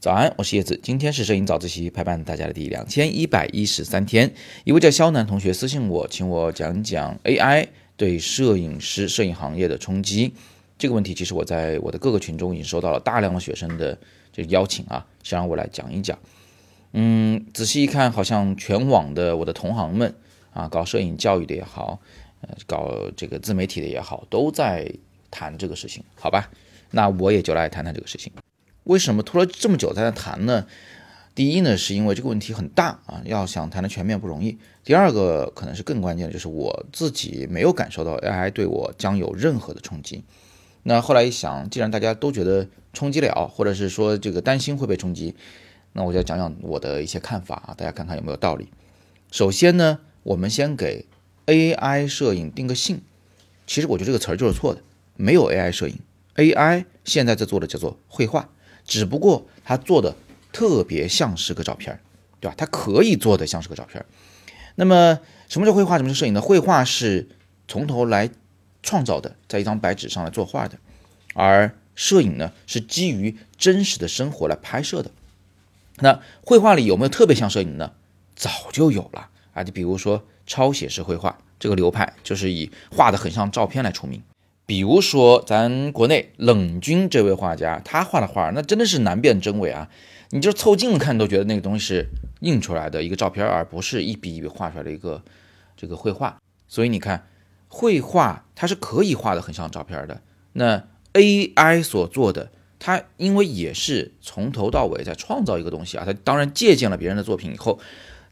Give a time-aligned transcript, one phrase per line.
[0.00, 4.34] 早安，我是叶子，今天是摄影早自习陪伴大家的第两千一百一十三天。
[4.64, 10.34] 一位叫肖楠同学私信我，请我讲讲 AI 对摄影师、摄影行业的冲击。
[10.76, 13.96] 这个问题其实我在我的各个群中已经收到了大量的学生的
[14.32, 16.18] 这个邀请啊，想让我来讲一讲。
[16.94, 20.12] 嗯，仔细一看，好像全网的我的同行们
[20.52, 22.00] 啊，搞摄影教育的也好，
[22.40, 24.92] 呃，搞这个自媒体的也好，都在
[25.32, 26.48] 谈这个事情，好吧？
[26.92, 28.32] 那我也就来谈谈这个事情。
[28.84, 30.66] 为什么拖了这么久在那谈呢？
[31.34, 34.58] 第一呢，是因为这个问题很大啊，要想谈的全面不容易。
[34.84, 40.22] 第二个可能是更关键的，就是我自己没有感受到 AI 对我将有任何的冲击。
[40.82, 45.34] 那后来一想，既然大家都觉得冲击了，或者是说这个担心会被冲击，
[45.94, 48.68] 那我就讲讲我的一些看法啊，大家看看有没有道理。
[49.30, 51.06] 首先呢，我们先给
[51.46, 53.00] AI 摄影定个性。
[53.66, 54.82] 其实我觉得这个词儿就是错的，
[55.22, 55.96] 没有 AI 摄影
[56.34, 58.48] ，AI 现在在做的叫做绘画。
[58.84, 60.16] 只不过它做的
[60.52, 62.00] 特别像是个照片
[62.40, 62.54] 对吧？
[62.58, 64.04] 它可以做的像是个照片
[64.74, 65.96] 那么什么叫绘画？
[65.96, 66.40] 什么是摄影呢？
[66.40, 67.28] 绘画是
[67.68, 68.30] 从头来
[68.82, 70.76] 创造的，在一张白纸上来作画的，
[71.34, 75.12] 而摄影呢是基于真实的生活来拍摄的。
[75.98, 77.92] 那绘画里有没有特别像摄影呢？
[78.34, 79.62] 早就有了啊！
[79.62, 84.20] 就比如说超写实绘画这个流派，就是以画的很像照片来出名。
[84.72, 89.90] 比如说，咱国内冷军这位画家，他画的画那真的是难辨真伪啊！
[90.30, 92.06] 你就凑近了看，都觉得那个东西是
[92.40, 95.22] 印出来的一个照片，而不是一笔一笔画出来的一个
[95.76, 96.38] 这个绘画。
[96.68, 97.26] 所以你看，
[97.68, 100.22] 绘画它是可以画的很像照片的。
[100.54, 107.78] 那 AI 所做的，它因为也是从头到尾在创造一个东西啊，它当然借鉴了别人的作品以后，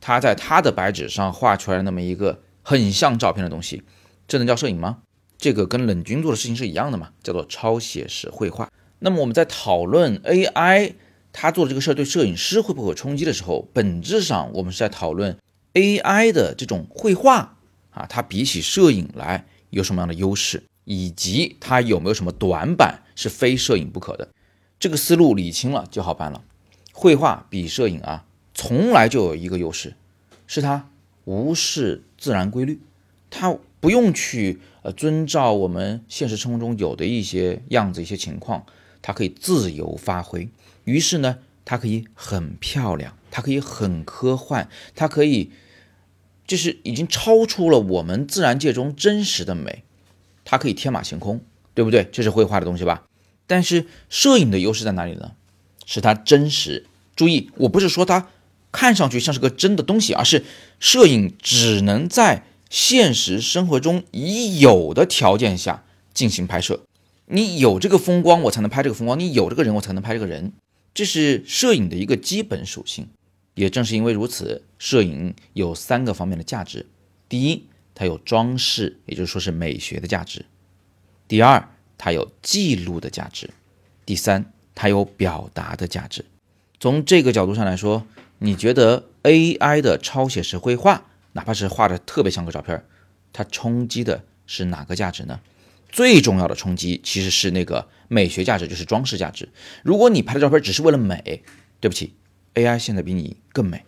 [0.00, 3.82] 他在他的白纸上画出来那么一个很像照片的东西，
[4.28, 4.98] 这能叫摄影吗？
[5.38, 8.70] 这个跟冷军做的事情是一样的嘛，叫做超写实绘画。
[8.98, 10.94] 那么我们在讨论 AI
[11.32, 15.38] 它做这个事儿对摄影师会不会有冲击的时候，本质上我们是在讨论
[15.74, 17.56] AI 的这种绘画
[17.90, 24.28] 啊，它比起摄影来有什么样的优势，以及它有没有什么短板是非摄影不可的。
[24.80, 26.42] 这个思路理清了就好办了。
[26.92, 28.24] 绘画比摄影啊，
[28.54, 29.94] 从来就有一个优势，
[30.48, 30.90] 是它
[31.26, 32.80] 无视自然规律，
[33.30, 33.56] 它。
[33.80, 38.66] 不用去呃遵照我们现实生活中有的一些样子、一些情况，
[39.00, 40.48] 它可以自由发挥。
[40.84, 45.52] 于是呢，它可以很漂亮，它可以很科幻，它可以
[46.46, 49.84] 就是已经超出了我们自然界中真实的美，
[50.44, 51.40] 它可以天马行空，
[51.74, 52.08] 对不对？
[52.10, 53.04] 这是绘画的东西吧？
[53.46, 55.32] 但是摄影的优势在哪里呢？
[55.86, 56.86] 是它真实。
[57.14, 58.28] 注意，我不是说它
[58.72, 60.44] 看上去像是个真的东西，而是
[60.80, 62.42] 摄影只能在。
[62.70, 66.80] 现实生活中已有的条件下进行拍摄，
[67.26, 70.52] 你有这个风光，我才能拍这个风光；你有这个人，我才能拍这个人。
[70.94, 73.08] 这是摄影的一个基本属性。
[73.54, 76.86] 也正是因为如此，摄影有三个方面的价值：
[77.28, 80.42] 第一，它有装饰，也就是说是美学的价值；
[81.26, 83.48] 第二，它有记录的价值；
[84.06, 86.24] 第三，它有表达的价值。
[86.78, 88.06] 从这个角度上来说，
[88.38, 91.07] 你觉得 AI 的超写实绘画？
[91.38, 92.84] 哪怕是画的特别像个照片，
[93.32, 95.38] 它冲击的是哪个价值呢？
[95.88, 99.48] 最重要的冲击其实是那个美学价值，就是装饰价值。
[99.84, 101.44] 如果你拍的照片只是为了美，
[101.78, 102.16] 对不起
[102.54, 103.84] ，AI 现在比你更美。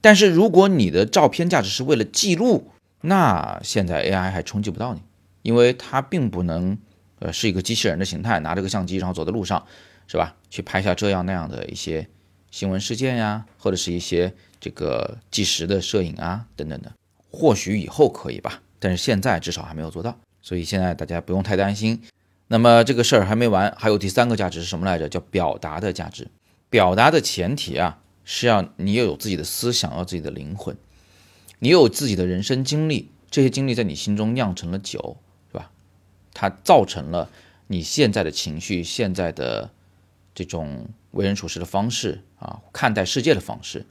[0.00, 5.02] 但是如果你的照片价值是为了记录，那现在 AI 还冲击不到你，
[5.42, 6.78] 因为它并不能，
[7.18, 9.66] 呃，是一个机器人的形态，拿着个相机，然后走在路上，
[10.06, 10.36] 是吧？
[10.48, 12.08] 去拍下这样那样的一些
[12.52, 14.32] 新闻事件呀，或者是一些。
[14.64, 16.92] 这个计时的摄影啊，等等的，
[17.32, 22.00] 或许以后可以吧，但是现在至少还没有做到，所以现在大家不用太担心。
[22.46, 25.08] 那么这个事儿还没完，还有第三个价值是什么来着？
[25.08, 26.28] 叫表达的价值。
[26.70, 30.76] 表达的前提啊，是要你要有自己的思想，要自己的灵魂，
[31.58, 35.16] 你有自己的人生经历，这些经历在你心中酿成了酒，
[35.50, 35.72] 是吧？
[36.32, 37.28] 它造成了
[37.66, 39.72] 你现在的情绪，现在的
[40.34, 43.86] 这种为人处事的方式啊，看待世界的方式。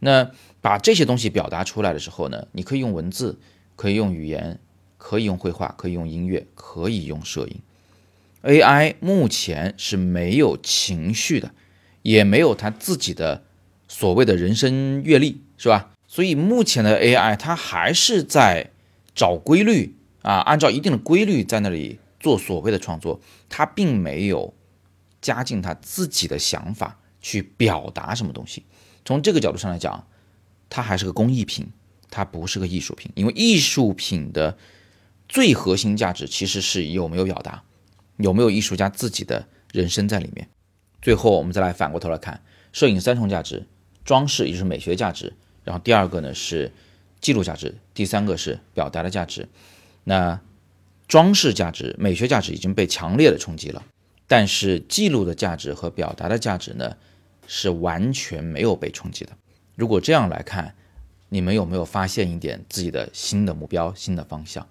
[0.00, 0.30] 那
[0.60, 3.38] 把这些东西表达出来的时候呢，你可以用文字，
[3.76, 4.58] 可以用语言，
[4.96, 7.60] 可以用绘画，可以用音乐，可以用摄影。
[8.42, 11.52] AI 目前是没有情绪的，
[12.02, 13.42] 也没有他自己的
[13.88, 15.90] 所谓的人生阅历，是吧？
[16.06, 18.70] 所以目前的 AI 它还是在
[19.14, 24.54] 找规律啊，按照一定的规律在那里做所谓的创作，它并没有
[25.20, 28.64] 加进他自己的想法去表达什么东西。
[29.04, 30.06] 从这个角度上来讲，
[30.68, 31.66] 它还是个工艺品，
[32.10, 33.10] 它不是个艺术品。
[33.14, 34.56] 因为艺术品的
[35.28, 37.62] 最核心价值其实是有没有表达。
[38.18, 40.48] 有没有艺术家自己的人生在里面？
[41.00, 42.42] 最后，我们再来反过头来看
[42.72, 43.64] 摄影三重价值：
[44.04, 45.32] 装饰，也就是美学价值；
[45.62, 46.72] 然后第二个呢是
[47.20, 49.48] 记录价值；第三个是表达的价值。
[50.02, 50.40] 那
[51.06, 53.84] 装饰价值、美学价值已经被强烈的冲击了，
[54.28, 56.96] 但是记录的价值和表达的价值呢，
[57.48, 59.32] 是完全没有被冲击的。
[59.74, 60.76] 如果这样来看，
[61.30, 64.68] 你们有没有发现一点自己的新的目标、新的方向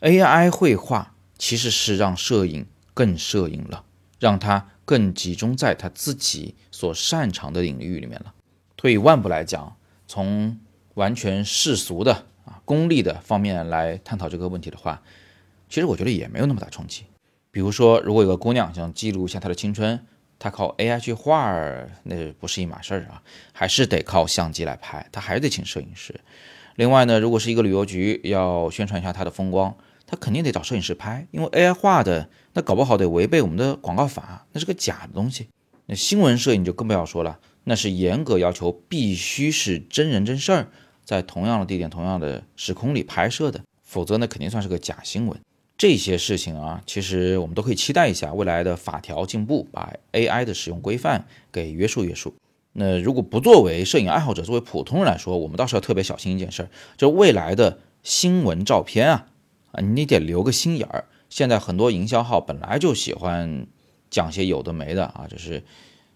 [0.00, 3.84] ？AI 绘画其实是让摄影更摄影了，
[4.18, 8.32] 让它更集中在他自己所擅长的领域里面了。
[8.76, 9.76] 退一万步来讲，
[10.06, 10.58] 从
[10.94, 15.02] 完全世俗的啊功利的方面来探讨这个问题的话，
[15.68, 17.04] 其实我觉得也没有那么大冲击。
[17.56, 19.98] 比如说，如果有个姑娘想记录一下她的青春。
[20.38, 21.50] 她靠 AI 去画，
[22.02, 23.22] 那不是一码事儿啊，
[23.54, 26.20] 还是得靠相机来拍，她还是得请摄影师。
[26.74, 29.74] 另外呢，如果是一个旅游局要宣传一下它的风光，
[30.06, 35.48] 他肯定得找摄影师拍，因为 AI 画的那搞不好得违背我们的广告法，那是个假的东西。
[35.86, 40.68] 那新闻摄影就更不要说了，那是严格要求必须是真人真事儿，
[41.06, 45.40] 在同样的地点、同样的时空里拍摄的，否则那肯定算是个假新闻。
[45.78, 52.34] 这些事情啊，其实我们都可以期待一下未来的法条进步，把 AI 的使用规范给约束约束。
[52.72, 59.28] 那如果不作为摄影爱好者，作为普通人来说，我们倒是要特别小心一件事儿，就未来的新闻照片啊，
[59.72, 61.04] 啊，你得留个心眼儿。
[61.28, 63.66] 现在很多营销号本来就喜欢
[64.10, 65.62] 讲些有的没的啊，就是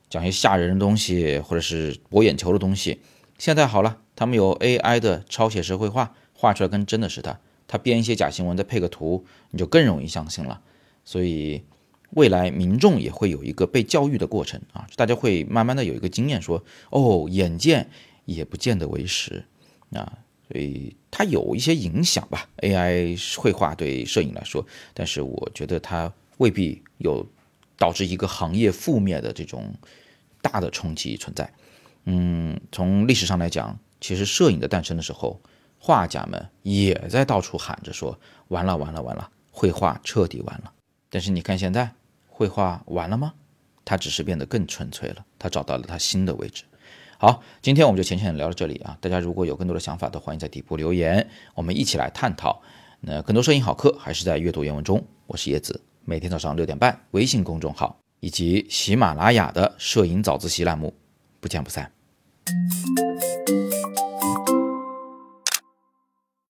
[0.08, 3.00] 讲些吓人的东西，或者是博眼球的东西。
[3.38, 7.40] 现在好了，他们有 AI 的超写实绘画，画出来跟真的是的。
[7.70, 10.60] 他编一些假新闻，再配个图，你就更容易相信了。
[11.04, 11.62] 所以
[12.10, 17.88] 未来民众也会有一个被教育的过程啊，大家会慢慢的有一个经验，说哦，眼见
[18.24, 19.44] 也不见得为实
[19.92, 20.18] 啊。
[20.48, 27.24] 所以它有一些影响吧，AI 绘画对摄影来说，但是我觉得它未必有
[27.78, 29.72] 导致一个行业覆灭的这种
[30.42, 31.48] 大的冲击存在。
[32.06, 35.40] 嗯，从历史上来讲，其实摄影的诞生的时候。
[35.82, 38.16] 画家们也在到处喊着说
[38.48, 40.70] ：“完了，完了，完了，绘画彻底完了。”
[41.08, 41.90] 但是你看现在，
[42.28, 43.32] 绘画完了吗？
[43.82, 46.64] 它只是变得更纯粹了，它找到了它新的位置。
[47.18, 48.96] 好，今天我们就浅浅聊到这里啊！
[49.00, 52.62] 大家如果有更多的想法，都欢迎在底部留言，我们一起来探讨。
[53.00, 55.02] 那更多摄影好课还是在阅读原文中。
[55.26, 60.94] 我是叶子，每天早上六点半，微信公众号以及喜马拉雅的摄影早自习栏目，
[61.40, 61.90] 不见不散。